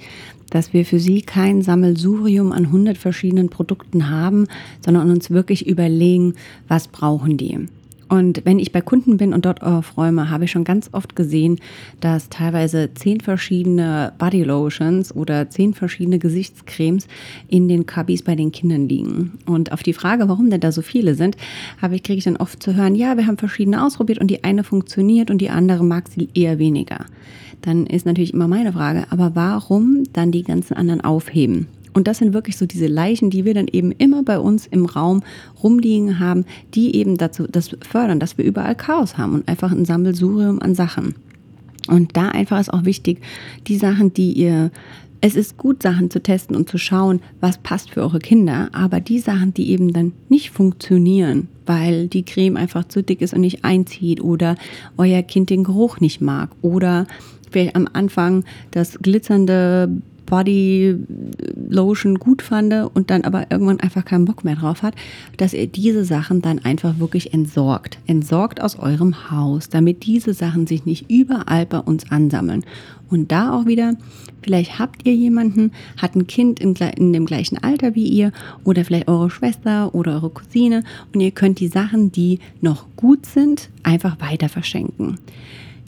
dass 0.51 0.73
wir 0.73 0.85
für 0.85 0.99
sie 0.99 1.23
kein 1.23 1.63
Sammelsurium 1.63 2.53
an 2.53 2.67
100 2.67 2.99
verschiedenen 2.99 3.49
Produkten 3.49 4.11
haben, 4.11 4.47
sondern 4.85 5.11
uns 5.11 5.31
wirklich 5.31 5.67
überlegen, 5.67 6.35
was 6.69 6.89
brauchen 6.89 7.37
die. 7.37 7.69
Und 8.11 8.43
wenn 8.45 8.59
ich 8.59 8.73
bei 8.73 8.81
Kunden 8.81 9.19
bin 9.19 9.33
und 9.33 9.47
dort 9.47 9.63
aufräume, 9.63 10.31
habe 10.31 10.45
ich 10.45 10.51
schon 10.51 10.65
ganz 10.65 10.91
oft 10.93 11.15
gesehen, 11.15 11.61
dass 12.01 12.29
teilweise 12.29 12.93
zehn 12.93 13.21
verschiedene 13.21 14.13
Bodylotions 14.19 15.15
oder 15.15 15.49
zehn 15.49 15.75
verschiedene 15.75 16.19
Gesichtscremes 16.19 17.07
in 17.49 17.69
den 17.69 17.87
Cubbies 17.87 18.25
bei 18.25 18.35
den 18.35 18.51
Kindern 18.51 18.89
liegen. 18.89 19.39
Und 19.47 19.71
auf 19.71 19.85
die 19.85 19.93
Frage, 19.93 20.29
warum 20.29 20.51
denn 20.51 20.61
da 20.61 20.73
so 20.73 20.83
viele 20.83 21.15
sind, 21.15 21.37
habe 21.81 21.95
ich, 21.95 22.03
kriege 22.03 22.19
ich 22.19 22.25
dann 22.25 22.37
oft 22.37 22.61
zu 22.61 22.75
hören, 22.75 22.97
ja, 22.97 23.17
wir 23.17 23.29
haben 23.29 23.39
verschiedene 23.39 23.85
ausprobiert 23.87 24.19
und 24.19 24.29
die 24.29 24.43
eine 24.43 24.65
funktioniert 24.65 25.31
und 25.31 25.39
die 25.39 25.51
andere 25.51 25.85
mag 25.85 26.09
sie 26.09 26.29
eher 26.35 26.59
weniger 26.59 27.07
dann 27.63 27.87
ist 27.87 28.07
natürlich 28.07 28.33
immer 28.33 28.49
meine 28.49 28.73
Frage, 28.73 29.05
aber 29.11 29.35
warum 29.35 30.05
dann 30.13 30.33
die 30.33 30.43
ganzen 30.43 30.75
anderen 30.75 31.03
aufheben? 31.03 31.67
Und 31.93 32.07
das 32.07 32.19
sind 32.19 32.33
wirklich 32.33 32.57
so 32.57 32.67
diese 32.67 32.87
Leichen, 32.87 33.31
die 33.31 33.45
wir 33.45 33.55
dann 33.55 33.69
eben 33.69 33.93
immer 33.93 34.23
bei 34.23 34.39
uns 34.39 34.67
im 34.67 34.87
Raum 34.87 35.23
rumliegen 35.63 36.19
haben, 36.19 36.45
die 36.75 36.95
eben 36.97 37.17
dazu 37.17 37.47
das 37.47 37.71
fördern, 37.89 38.21
dass 38.21 38.39
wir 38.39 38.45
überall 38.45 38.77
Chaos 38.77 39.19
haben 39.19 39.35
und 39.35 39.49
einfach 39.49 39.73
ein 39.73 39.85
Sammelsurium 39.85 40.61
an 40.61 40.75
Sachen. 40.75 41.15
Und 41.89 42.17
da 42.17 42.29
einfach 42.29 42.61
ist 42.61 42.73
auch 42.73 42.85
wichtig, 42.85 43.21
die 43.67 43.77
Sachen, 43.77 44.13
die 44.13 44.33
ihr 44.33 44.71
es 45.23 45.37
ist 45.37 45.59
gut, 45.59 45.83
Sachen 45.83 46.11
zu 46.11 46.23
testen 46.23 46.57
und 46.57 46.69
zu 46.69 46.79
schauen, 46.79 47.21
was 47.41 47.59
passt 47.59 47.91
für 47.91 48.01
eure 48.01 48.21
Kinder, 48.21 48.71
aber 48.73 49.01
die 49.01 49.19
Sachen, 49.19 49.53
die 49.53 49.71
eben 49.71 49.93
dann 49.93 50.13
nicht 50.31 50.51
funktionieren, 50.51 51.49
weil 51.67 52.09
die 52.09 52.25
Creme 52.25 52.57
einfach 52.57 52.87
zu 52.89 53.03
dick 53.03 53.21
ist 53.21 53.35
und 53.35 53.43
nicht 53.43 53.65
einzieht 53.65 54.23
oder 54.23 54.57
euer 54.97 55.23
Kind 55.23 55.51
den 55.51 55.65
Geruch 55.65 56.01
nicht 56.01 56.23
mag 56.23 56.51
oder 56.63 57.07
vielleicht 57.51 57.77
am 57.77 57.87
Anfang 57.93 58.45
das 58.71 58.99
glitzernde 58.99 59.91
Body 60.31 60.97
Lotion 61.69 62.19
gut 62.19 62.41
fand 62.41 62.73
und 62.95 63.11
dann 63.11 63.25
aber 63.25 63.51
irgendwann 63.51 63.81
einfach 63.81 64.05
keinen 64.05 64.25
Bock 64.25 64.45
mehr 64.45 64.55
drauf 64.55 64.83
hat, 64.83 64.95
dass 65.37 65.53
ihr 65.53 65.67
diese 65.67 66.05
Sachen 66.05 66.41
dann 66.41 66.61
einfach 66.61 66.99
wirklich 66.99 67.35
entsorgt. 67.35 67.99
Entsorgt 68.07 68.63
aus 68.63 68.79
eurem 68.79 69.31
Haus, 69.31 69.69
damit 69.69 70.07
diese 70.07 70.33
Sachen 70.33 70.67
sich 70.67 70.87
nicht 70.87 71.11
überall 71.11 71.67
bei 71.67 71.79
uns 71.79 72.11
ansammeln. 72.11 72.65
Und 73.11 73.33
da 73.33 73.53
auch 73.53 73.67
wieder, 73.67 73.97
vielleicht 74.41 74.79
habt 74.79 75.05
ihr 75.05 75.15
jemanden, 75.15 75.73
hat 75.97 76.15
ein 76.15 76.29
Kind 76.29 76.61
in, 76.61 76.75
in 76.77 77.13
dem 77.13 77.27
gleichen 77.27 77.59
Alter 77.59 77.97
wie 77.97 78.07
ihr 78.07 78.31
oder 78.63 78.85
vielleicht 78.85 79.09
eure 79.09 79.31
Schwester 79.31 79.95
oder 79.97 80.15
eure 80.15 80.31
Cousine 80.31 80.85
und 81.13 81.21
ihr 81.21 81.33
könnt 81.33 81.59
die 81.59 81.69
Sachen, 81.69 82.13
die 82.13 82.39
noch 82.61 82.87
gut 82.95 83.27
sind, 83.27 83.69
einfach 83.83 84.21
weiter 84.21 84.49
verschenken. 84.49 85.19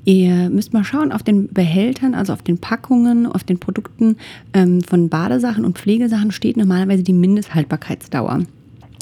Ihr 0.04 0.50
müsst 0.50 0.72
mal 0.72 0.84
schauen, 0.84 1.12
auf 1.12 1.22
den 1.22 1.48
Behältern, 1.52 2.14
also 2.14 2.32
auf 2.32 2.42
den 2.42 2.58
Packungen, 2.58 3.26
auf 3.26 3.44
den 3.44 3.58
Produkten 3.58 4.16
ähm, 4.52 4.82
von 4.82 5.08
Badesachen 5.08 5.64
und 5.64 5.78
Pflegesachen 5.78 6.32
steht 6.32 6.56
normalerweise 6.56 7.04
die 7.04 7.12
Mindesthaltbarkeitsdauer. 7.12 8.40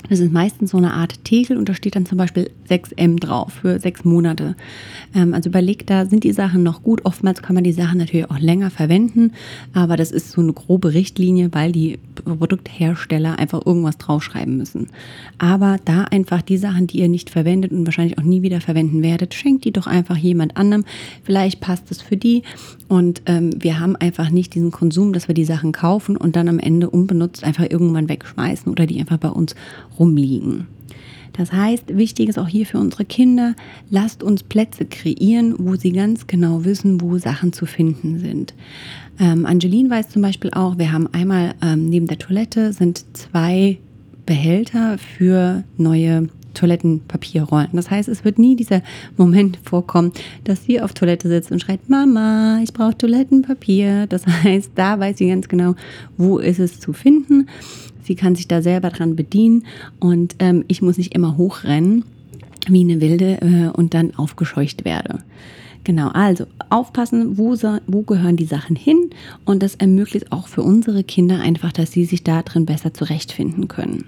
Das 0.08 0.18
ist 0.18 0.32
meistens 0.32 0.70
so 0.70 0.78
eine 0.78 0.94
Art 0.94 1.24
Tegel 1.24 1.56
und 1.56 1.68
da 1.68 1.74
steht 1.74 1.94
dann 1.94 2.06
zum 2.06 2.18
Beispiel 2.18 2.50
6M 2.68 3.20
drauf 3.20 3.52
für 3.60 3.78
sechs 3.78 4.04
Monate. 4.04 4.56
Ähm, 5.14 5.34
also 5.34 5.50
überlegt 5.50 5.90
da, 5.90 6.06
sind 6.06 6.24
die 6.24 6.32
Sachen 6.32 6.62
noch 6.62 6.82
gut? 6.82 7.04
Oftmals 7.04 7.42
kann 7.42 7.54
man 7.54 7.64
die 7.64 7.72
Sachen 7.72 7.98
natürlich 7.98 8.30
auch 8.30 8.38
länger 8.38 8.70
verwenden, 8.70 9.32
aber 9.74 9.96
das 9.96 10.10
ist 10.10 10.30
so 10.32 10.40
eine 10.40 10.52
grobe 10.52 10.94
Richtlinie, 10.94 11.50
weil 11.52 11.72
die 11.72 11.98
Produkthersteller 12.24 13.38
einfach 13.38 13.64
irgendwas 13.64 13.98
draufschreiben 13.98 14.56
müssen. 14.56 14.88
Aber 15.38 15.76
da 15.84 16.04
einfach 16.04 16.42
die 16.42 16.58
Sachen, 16.58 16.86
die 16.86 16.98
ihr 16.98 17.08
nicht 17.08 17.30
verwendet 17.30 17.72
und 17.72 17.86
wahrscheinlich 17.86 18.18
auch 18.18 18.22
nie 18.22 18.42
wieder 18.42 18.60
verwenden 18.60 19.02
werdet, 19.02 19.34
schenkt 19.34 19.64
die 19.64 19.72
doch 19.72 19.86
einfach 19.86 20.16
jemand 20.16 20.56
anderem. 20.56 20.84
Vielleicht 21.24 21.60
passt 21.60 21.90
es 21.90 22.00
für 22.00 22.16
die 22.16 22.42
und 22.88 23.22
ähm, 23.26 23.50
wir 23.58 23.78
haben 23.78 23.96
einfach 23.96 24.30
nicht 24.30 24.54
diesen 24.54 24.70
Konsum, 24.70 25.12
dass 25.12 25.28
wir 25.28 25.34
die 25.34 25.44
Sachen 25.44 25.72
kaufen 25.72 26.16
und 26.16 26.36
dann 26.36 26.48
am 26.48 26.58
Ende 26.58 26.90
unbenutzt 26.90 27.44
einfach 27.44 27.66
irgendwann 27.68 28.08
wegschmeißen 28.08 28.70
oder 28.70 28.86
die 28.86 28.98
einfach 29.00 29.18
bei 29.18 29.28
uns 29.28 29.54
rumliegen. 30.00 30.66
Das 31.34 31.52
heißt, 31.52 31.96
wichtig 31.96 32.28
ist 32.28 32.38
auch 32.38 32.48
hier 32.48 32.66
für 32.66 32.78
unsere 32.78 33.04
Kinder, 33.04 33.54
lasst 33.88 34.22
uns 34.22 34.42
Plätze 34.42 34.84
kreieren, 34.84 35.54
wo 35.58 35.76
sie 35.76 35.92
ganz 35.92 36.26
genau 36.26 36.64
wissen, 36.64 37.00
wo 37.00 37.18
Sachen 37.18 37.52
zu 37.52 37.66
finden 37.66 38.18
sind. 38.18 38.52
Ähm, 39.20 39.46
Angeline 39.46 39.90
weiß 39.90 40.08
zum 40.08 40.22
Beispiel 40.22 40.50
auch, 40.52 40.78
wir 40.78 40.92
haben 40.92 41.06
einmal 41.12 41.54
ähm, 41.62 41.88
neben 41.88 42.08
der 42.08 42.18
Toilette 42.18 42.72
sind 42.72 43.04
zwei 43.12 43.78
Behälter 44.26 44.98
für 44.98 45.62
neue 45.76 46.28
Toilettenpapierrollen. 46.54 47.70
Das 47.72 47.90
heißt, 47.90 48.08
es 48.08 48.24
wird 48.24 48.38
nie 48.38 48.56
dieser 48.56 48.82
Moment 49.16 49.58
vorkommen, 49.62 50.12
dass 50.44 50.64
sie 50.64 50.80
auf 50.80 50.92
Toilette 50.92 51.28
sitzt 51.28 51.50
und 51.50 51.60
schreit, 51.60 51.88
Mama, 51.88 52.60
ich 52.62 52.72
brauche 52.72 52.96
Toilettenpapier. 52.96 54.06
Das 54.06 54.26
heißt, 54.26 54.72
da 54.74 54.98
weiß 54.98 55.18
sie 55.18 55.28
ganz 55.28 55.48
genau, 55.48 55.74
wo 56.16 56.38
ist 56.38 56.58
es 56.58 56.80
zu 56.80 56.92
finden. 56.92 57.48
Sie 58.02 58.14
kann 58.14 58.34
sich 58.34 58.48
da 58.48 58.62
selber 58.62 58.90
dran 58.90 59.16
bedienen 59.16 59.64
und 60.00 60.36
ähm, 60.38 60.64
ich 60.68 60.82
muss 60.82 60.98
nicht 60.98 61.14
immer 61.14 61.36
hochrennen 61.36 62.04
wie 62.68 62.80
eine 62.80 63.00
Wilde 63.00 63.38
äh, 63.40 63.76
und 63.76 63.94
dann 63.94 64.14
aufgescheucht 64.14 64.84
werde. 64.84 65.20
Genau, 65.84 66.08
also 66.08 66.44
aufpassen, 66.68 67.38
wo, 67.38 67.56
wo 67.86 68.02
gehören 68.02 68.36
die 68.36 68.44
Sachen 68.44 68.76
hin 68.76 69.10
und 69.44 69.62
das 69.62 69.76
ermöglicht 69.76 70.30
auch 70.30 70.46
für 70.46 70.62
unsere 70.62 71.04
Kinder 71.04 71.40
einfach, 71.40 71.72
dass 71.72 71.92
sie 71.92 72.04
sich 72.04 72.22
da 72.22 72.42
drin 72.42 72.66
besser 72.66 72.92
zurechtfinden 72.92 73.66
können. 73.68 74.04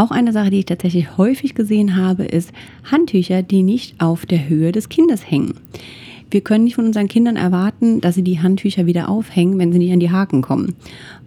Auch 0.00 0.12
eine 0.12 0.32
Sache, 0.32 0.48
die 0.48 0.60
ich 0.60 0.64
tatsächlich 0.64 1.18
häufig 1.18 1.54
gesehen 1.54 1.94
habe, 1.94 2.24
ist 2.24 2.52
Handtücher, 2.90 3.42
die 3.42 3.62
nicht 3.62 4.00
auf 4.00 4.24
der 4.24 4.48
Höhe 4.48 4.72
des 4.72 4.88
Kindes 4.88 5.30
hängen. 5.30 5.52
Wir 6.30 6.42
können 6.42 6.64
nicht 6.64 6.76
von 6.76 6.86
unseren 6.86 7.08
Kindern 7.08 7.36
erwarten, 7.36 8.00
dass 8.00 8.14
sie 8.14 8.22
die 8.22 8.40
Handtücher 8.40 8.86
wieder 8.86 9.08
aufhängen, 9.08 9.58
wenn 9.58 9.72
sie 9.72 9.78
nicht 9.78 9.92
an 9.92 10.00
die 10.00 10.10
Haken 10.10 10.42
kommen. 10.42 10.76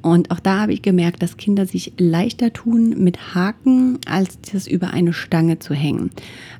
Und 0.01 0.31
auch 0.31 0.39
da 0.39 0.59
habe 0.59 0.73
ich 0.73 0.81
gemerkt, 0.81 1.21
dass 1.21 1.37
Kinder 1.37 1.65
sich 1.65 1.93
leichter 1.97 2.51
tun 2.51 2.95
mit 3.03 3.35
Haken, 3.35 3.99
als 4.05 4.37
das 4.41 4.67
über 4.67 4.91
eine 4.91 5.13
Stange 5.13 5.59
zu 5.59 5.73
hängen. 5.73 6.09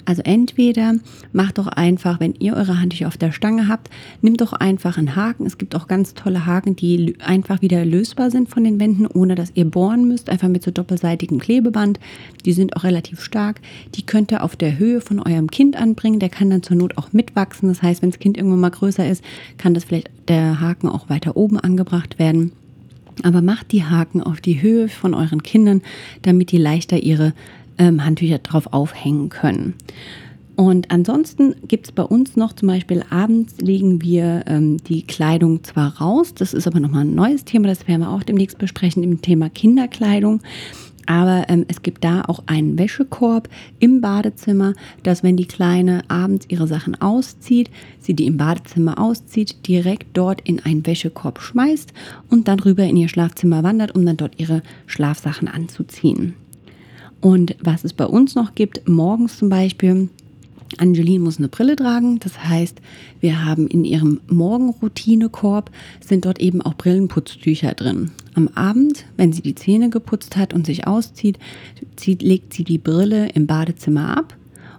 Also 0.06 0.22
entweder 0.24 0.96
macht 1.34 1.58
doch 1.58 1.68
einfach, 1.68 2.22
wenn 2.22 2.36
ihr 2.40 2.56
eure 2.56 2.80
Handtücher 2.80 3.08
auf 3.08 3.18
der 3.18 3.34
Stange 3.34 3.68
habt, 3.68 3.90
nimmt 4.22 4.40
doch 4.40 4.54
einfach 4.54 4.98
einen 4.98 5.16
Haken. 5.16 5.46
Es 5.46 5.58
gibt 5.58 5.76
auch 5.76 5.88
ganz 5.88 6.14
tolle 6.14 6.46
Haken, 6.46 6.76
die 6.76 7.16
einfach 7.20 7.62
wieder 7.62 7.84
lösbar 7.84 8.32
sind 8.32 8.50
von 8.50 8.64
den 8.64 8.80
Wänden, 8.80 9.08
ohne 9.08 9.36
dass 9.36 9.52
ihr 9.56 9.66
bohren 9.66 10.08
müsst, 10.08 10.30
einfach 10.30 10.48
mit 10.48 10.64
so 10.64 10.72
doppelseitigem 10.72 11.40
Klebeband. 11.40 12.00
Die 12.46 12.54
sind 12.54 12.78
auch 12.78 12.84
relativ 12.84 13.22
stark. 13.22 13.60
Die 13.96 14.06
könnt 14.06 14.32
ihr 14.32 14.44
auf 14.44 14.56
der 14.56 14.78
Höhe 14.78 15.02
von 15.02 15.20
eurem 15.20 15.52
Kind 15.52 15.76
anbringen. 15.76 16.20
Der 16.20 16.30
kann 16.30 16.50
dann 16.50 16.64
zur 16.64 16.78
Not 16.78 16.98
auch 16.98 17.12
mitwachsen. 17.12 17.68
Das 17.68 17.82
heißt, 17.82 18.02
wenn 18.02 18.12
das 18.12 18.20
Kind 18.34 18.38
irgendwann 18.38 18.62
mal 18.62 18.72
größer 18.72 19.08
ist, 19.08 19.24
kann 19.60 19.76
das 19.76 19.84
vielleicht 19.84 20.10
der 20.28 20.60
Haken 20.60 20.90
auch 20.90 21.10
weiter 21.10 21.38
oben 21.38 21.60
angebracht 21.60 22.18
werden. 22.18 22.52
Aber 23.22 23.44
macht 23.44 23.72
die 23.72 23.84
Haken 23.84 24.24
auf 24.24 24.42
die 24.42 24.62
Höhe 24.64 24.90
von 24.90 25.14
euren 25.14 25.44
Kindern, 25.44 25.84
damit 26.24 26.52
die 26.52 26.58
leichter 26.58 26.98
ihre 26.98 27.34
ähm, 27.78 28.04
Handtücher 28.04 28.40
drauf 28.40 28.74
aufhängen 28.74 29.30
können. 29.30 29.76
Und 30.56 30.90
ansonsten 30.92 31.56
gibt 31.68 31.86
es 31.86 31.92
bei 31.92 32.04
uns 32.04 32.36
noch 32.36 32.54
zum 32.54 32.68
Beispiel 32.68 33.04
abends 33.10 33.58
legen 33.60 34.02
wir 34.02 34.44
ähm, 34.48 34.78
die 34.78 35.04
Kleidung 35.04 35.64
zwar 35.64 35.98
raus, 36.00 36.34
das 36.34 36.54
ist 36.54 36.68
aber 36.68 36.80
nochmal 36.80 37.06
ein 37.06 37.16
neues 37.16 37.44
Thema, 37.46 37.68
das 37.68 37.88
werden 37.88 38.02
wir 38.02 38.10
auch 38.10 38.24
demnächst 38.24 38.60
besprechen 38.60 39.04
im 39.04 39.22
Thema 39.22 39.50
Kinderkleidung. 39.50 40.42
Aber 41.06 41.46
ähm, 41.50 41.66
es 41.68 41.82
gibt 41.82 42.04
da 42.04 42.24
auch 42.24 42.44
einen 42.46 42.78
Wäschekorb 42.78 43.50
im 43.80 44.02
Badezimmer, 44.02 44.74
dass 45.04 45.24
wenn 45.24 45.38
die 45.38 45.48
Kleine 45.48 46.04
abends 46.08 46.46
ihre 46.50 46.68
Sachen 46.68 47.00
auszieht, 47.02 47.70
sie 48.00 48.14
die 48.14 48.26
im 48.26 48.38
Badezimmer 48.38 49.00
auszieht, 49.00 49.68
direkt 49.68 50.08
dort 50.14 50.42
in 50.42 50.60
einen 50.60 50.86
Wäschekorb 50.86 51.42
schmeißt 51.42 51.94
und 52.30 52.48
dann 52.48 52.60
rüber 52.60 52.84
in 52.84 52.98
ihr 52.98 53.10
Schlafzimmer 53.10 53.64
wandert, 53.64 53.96
um 53.96 54.06
dann 54.06 54.18
dort 54.18 54.40
ihre 54.40 54.62
Schlafsachen 54.86 55.48
anzuziehen. 55.48 56.36
Und 57.22 57.56
was 57.62 57.86
es 57.86 57.94
bei 57.94 58.06
uns 58.06 58.36
noch 58.36 58.54
gibt, 58.54 58.88
morgens 58.88 59.38
zum 59.38 59.48
Beispiel, 59.48 60.10
Angeline 60.80 61.24
muss 61.24 61.38
eine 61.38 61.48
Brille 61.48 61.76
tragen. 61.76 62.20
Das 62.20 62.44
heißt, 62.44 62.82
wir 63.20 63.46
haben 63.46 63.68
in 63.68 63.86
ihrem 63.86 64.22
Morgenroutinekorb 64.28 65.72
sind 66.00 66.26
dort 66.26 66.40
eben 66.40 66.62
auch 66.62 66.76
Brillenputztücher 66.76 67.74
drin. 67.74 68.12
Am 68.36 68.48
Abend, 68.50 69.06
wenn 69.18 69.34
sie 69.34 69.42
die 69.42 69.56
Zähne 69.56 69.90
geputzt 69.90 70.36
hat 70.38 70.54
und 70.54 70.66
sich 70.66 70.88
auszieht, 70.88 71.38
zieht, 71.96 72.22
legt 72.22 72.54
sie 72.54 72.64
die 72.64 72.78
Brille 72.78 73.30
im 73.30 73.48
Badezimmer 73.48 74.18
ab 74.18 74.36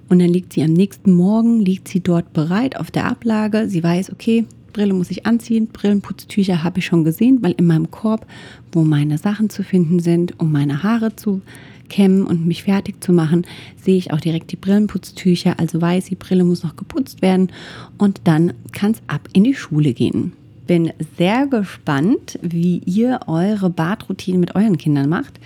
und 0.09 0.19
dann 0.19 0.29
liegt 0.29 0.53
sie 0.53 0.63
am 0.63 0.73
nächsten 0.73 1.13
Morgen, 1.13 1.61
liegt 1.61 1.89
sie 1.89 2.01
dort 2.01 2.33
bereit 2.33 2.79
auf 2.79 2.91
der 2.91 3.07
Ablage. 3.07 3.69
Sie 3.69 3.83
weiß, 3.83 4.13
okay, 4.13 4.45
Brille 4.73 4.93
muss 4.93 5.11
ich 5.11 5.25
anziehen, 5.25 5.69
Brillenputztücher 5.69 6.63
habe 6.63 6.81
ich 6.81 6.87
schon 6.87 7.05
gesehen, 7.05 7.39
weil 7.43 7.53
in 7.53 7.67
meinem 7.67 7.91
Korb, 7.91 8.27
wo 8.73 8.83
meine 8.83 9.19
Sachen 9.19 9.49
zu 9.49 9.63
finden 9.63 10.01
sind, 10.01 10.39
um 10.41 10.53
meine 10.53 10.83
Haare 10.83 11.17
zu 11.17 11.41
kämmen 11.89 12.27
und 12.27 12.47
mich 12.47 12.65
fertig 12.65 13.03
zu 13.03 13.13
machen, 13.13 13.47
sehe 13.77 13.97
ich 13.97 14.13
auch 14.13 14.21
direkt 14.21 14.53
die 14.53 14.57
Brillenputztücher, 14.57 15.59
also 15.59 15.81
weiß, 15.81 16.07
die 16.07 16.15
Brille 16.15 16.45
muss 16.45 16.63
noch 16.63 16.77
geputzt 16.77 17.23
werden 17.23 17.53
und 17.99 18.23
dann 18.25 18.55
kann 18.73 18.93
es 18.93 19.03
ab 19.07 19.29
in 19.33 19.45
die 19.45 19.55
Schule 19.55 19.93
gehen. 19.93 20.33
Bin 20.67 20.93
sehr 21.19 21.47
gespannt, 21.47 22.39
wie 22.41 22.79
ihr 22.87 23.21
eure 23.27 23.69
Badroutine 23.69 24.39
mit 24.39 24.55
euren 24.55 24.79
Kindern 24.79 25.11
macht. 25.11 25.39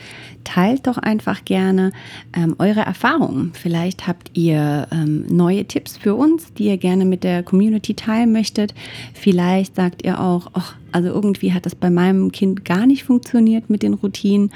Teilt 0.45 0.87
doch 0.87 0.97
einfach 0.97 1.45
gerne 1.45 1.91
ähm, 2.33 2.55
eure 2.59 2.83
Erfahrungen. 2.83 3.51
Vielleicht 3.53 4.07
habt 4.07 4.31
ihr 4.35 4.87
ähm, 4.93 5.27
neue 5.29 5.65
Tipps 5.65 5.97
für 5.97 6.15
uns, 6.15 6.55
die 6.55 6.67
ihr 6.67 6.79
gerne 6.79 7.05
mit 7.05 7.25
der 7.25 7.43
Community 7.43 7.95
teilen 7.95 8.31
möchtet. 8.31 8.75
Vielleicht 9.13 9.75
sagt 9.75 10.05
ihr 10.05 10.21
auch, 10.21 10.53
ach, 10.55 10.77
also 10.93 11.09
irgendwie 11.09 11.53
hat 11.53 11.67
das 11.67 11.75
bei 11.75 11.91
meinem 11.91 12.33
Kind 12.33 12.65
gar 12.65 12.87
nicht 12.87 13.05
funktioniert 13.05 13.71
mit 13.71 13.83
den 13.83 13.95
Routinen 13.95 14.51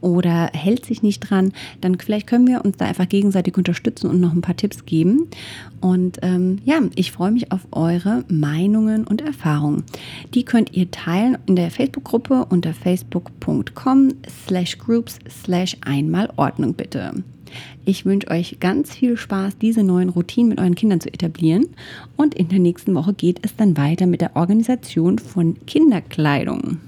oder 0.00 0.50
hält 0.52 0.84
sich 0.84 1.02
nicht 1.02 1.20
dran. 1.20 1.52
Dann 1.80 1.98
vielleicht 1.98 2.26
können 2.26 2.46
wir 2.46 2.64
uns 2.64 2.76
da 2.76 2.86
einfach 2.86 3.08
gegenseitig 3.08 3.56
unterstützen 3.56 4.08
und 4.08 4.20
noch 4.20 4.32
ein 4.32 4.40
paar 4.40 4.56
Tipps 4.56 4.84
geben. 4.86 5.28
Und 5.80 6.18
ähm, 6.22 6.58
ja, 6.64 6.80
ich 6.94 7.12
freue 7.12 7.30
mich 7.30 7.52
auf 7.52 7.66
eure 7.72 8.24
Meinungen 8.28 9.06
und 9.06 9.20
Erfahrungen. 9.20 9.84
Die 10.34 10.44
könnt 10.44 10.74
ihr 10.74 10.90
teilen 10.90 11.38
in 11.46 11.56
der 11.56 11.70
Facebook-Gruppe 11.70 12.46
unter 12.48 12.72
facebook.com 12.72 14.14
slash 14.46 14.78
groups 14.78 15.18
slash 15.28 15.76
einmal 15.82 16.32
Ordnung 16.36 16.74
bitte. 16.74 17.12
Ich 17.84 18.04
wünsche 18.04 18.30
euch 18.30 18.58
ganz 18.60 18.94
viel 18.94 19.16
Spaß, 19.16 19.58
diese 19.58 19.82
neuen 19.82 20.08
Routinen 20.08 20.50
mit 20.50 20.60
euren 20.60 20.74
Kindern 20.74 21.00
zu 21.00 21.08
etablieren. 21.12 21.66
Und 22.16 22.34
in 22.34 22.48
der 22.48 22.58
nächsten 22.58 22.94
Woche 22.94 23.14
geht 23.14 23.40
es 23.42 23.56
dann 23.56 23.76
weiter 23.76 24.06
mit 24.06 24.20
der 24.20 24.36
Organisation 24.36 25.18
von 25.18 25.56
Kinderkleidung. 25.66 26.78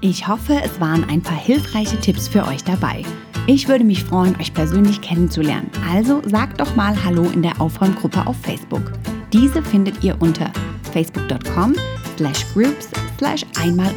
Ich 0.00 0.28
hoffe, 0.28 0.60
es 0.64 0.80
waren 0.80 1.04
ein 1.04 1.22
paar 1.22 1.38
hilfreiche 1.38 1.98
Tipps 1.98 2.28
für 2.28 2.46
euch 2.46 2.62
dabei. 2.62 3.02
Ich 3.46 3.66
würde 3.66 3.84
mich 3.84 4.04
freuen, 4.04 4.36
euch 4.38 4.54
persönlich 4.54 5.00
kennenzulernen. 5.00 5.70
Also 5.90 6.22
sagt 6.26 6.60
doch 6.60 6.76
mal 6.76 6.94
Hallo 7.04 7.24
in 7.30 7.42
der 7.42 7.60
Aufräumgruppe 7.60 8.26
auf 8.26 8.36
Facebook. 8.36 8.92
Diese 9.32 9.62
findet 9.62 10.04
ihr 10.04 10.16
unter 10.20 10.52
facebook.com 10.92 11.74
slash 12.16 12.44
groups 12.54 12.88
slash 13.16 13.44
einmal 13.60 13.92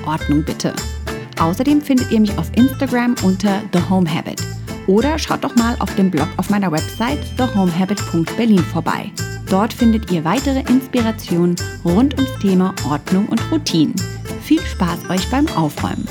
bitte. 0.46 0.74
Außerdem 1.40 1.82
findet 1.82 2.12
ihr 2.12 2.20
mich 2.20 2.38
auf 2.38 2.52
Instagram 2.56 3.16
unter 3.24 3.62
The 3.74 3.80
Home 3.90 4.12
Habit. 4.12 4.42
Oder 4.88 5.20
schaut 5.20 5.44
doch 5.44 5.56
mal 5.56 5.76
auf 5.80 5.96
dem 5.96 6.12
Blog 6.12 6.28
auf 6.38 6.50
meiner 6.50 6.72
Website 6.72 7.20
thehomehabit.berlin 7.38 8.60
vorbei. 8.60 9.12
Dort 9.50 9.74
findet 9.74 10.12
ihr 10.12 10.24
weitere 10.24 10.62
Inspirationen 10.62 11.56
rund 11.84 12.18
ums 12.18 12.40
Thema 12.40 12.74
Ordnung 12.90 13.28
und 13.28 13.42
Routinen. 13.52 13.96
Viel 14.42 14.62
Spaß 14.62 15.10
euch 15.10 15.30
beim 15.30 15.48
Aufräumen! 15.50 16.08